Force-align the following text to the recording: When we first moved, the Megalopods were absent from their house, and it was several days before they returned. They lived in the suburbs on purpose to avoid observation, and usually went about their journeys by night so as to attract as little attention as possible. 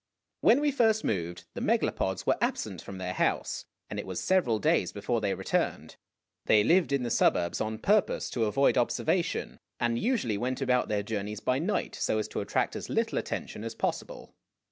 When 0.39 0.61
we 0.61 0.71
first 0.71 1.03
moved, 1.03 1.45
the 1.53 1.61
Megalopods 1.61 2.25
were 2.25 2.39
absent 2.41 2.81
from 2.81 2.97
their 2.97 3.13
house, 3.13 3.65
and 3.87 3.99
it 3.99 4.07
was 4.07 4.19
several 4.19 4.57
days 4.57 4.91
before 4.91 5.21
they 5.21 5.35
returned. 5.35 5.95
They 6.47 6.63
lived 6.63 6.91
in 6.91 7.03
the 7.03 7.11
suburbs 7.11 7.61
on 7.61 7.77
purpose 7.77 8.31
to 8.31 8.45
avoid 8.45 8.79
observation, 8.79 9.59
and 9.79 9.99
usually 9.99 10.39
went 10.39 10.59
about 10.59 10.87
their 10.87 11.03
journeys 11.03 11.39
by 11.39 11.59
night 11.59 11.93
so 11.93 12.17
as 12.17 12.27
to 12.29 12.41
attract 12.41 12.75
as 12.75 12.89
little 12.89 13.19
attention 13.19 13.63
as 13.63 13.75
possible. 13.75 14.33